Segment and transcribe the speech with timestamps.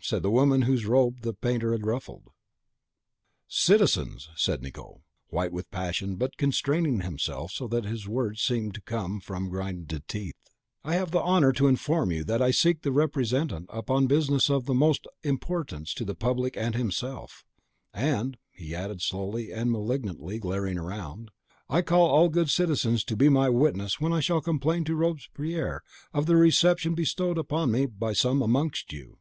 [0.00, 2.30] said the woman whose robe the painter had ruffled.
[3.46, 8.80] "Citizens," said Nicot, white with passion, but constraining himself so that his words seemed to
[8.80, 10.34] come from grinded teeth,
[10.82, 14.64] "I have the honour to inform you that I seek the Representant upon business of
[14.64, 17.44] the utmost importance to the public and himself;
[17.92, 21.30] and," he added slowly and malignantly, glaring round,
[21.68, 25.82] "I call all good citizens to be my witnesses when I shall complain to Robespierre
[26.14, 29.18] of the reception bestowed on me by some amongst you."